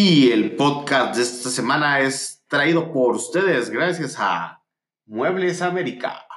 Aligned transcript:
Y 0.00 0.30
el 0.30 0.54
podcast 0.54 1.16
de 1.16 1.22
esta 1.22 1.50
semana 1.50 1.98
es 1.98 2.44
traído 2.46 2.92
por 2.92 3.16
ustedes 3.16 3.68
gracias 3.68 4.14
a 4.16 4.62
Muebles 5.06 5.60
América. 5.60 6.27